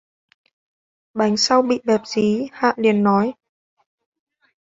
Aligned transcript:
Bánh 1.13 1.37
sau 1.37 1.61
bị 1.61 1.79
bẹp 1.83 2.01
dí, 2.05 2.47
Hạ 2.51 2.73
liện 2.77 3.03
nói 3.03 3.33